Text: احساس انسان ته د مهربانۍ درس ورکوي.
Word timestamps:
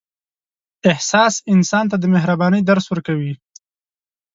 احساس 0.91 1.33
انسان 1.53 1.85
ته 1.91 1.95
د 1.99 2.05
مهربانۍ 2.15 2.61
درس 2.69 2.85
ورکوي. 2.89 3.33